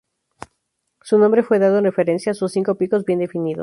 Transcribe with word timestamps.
Su 1.03 1.19
nombre 1.19 1.43
fue 1.43 1.59
dado 1.59 1.77
en 1.77 1.83
referencia 1.83 2.31
a 2.31 2.33
sus 2.33 2.51
cinco 2.53 2.73
picos 2.73 3.05
bien 3.05 3.19
definidos. 3.19 3.59